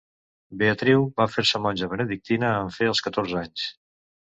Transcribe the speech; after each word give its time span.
Beatriu 0.61 1.03
va 1.21 1.29
fer-se 1.35 1.63
monja 1.67 1.93
benedictina 1.95 2.53
en 2.67 2.77
fer 2.79 2.93
els 2.97 3.07
catorze 3.11 3.43
anys. 3.49 3.73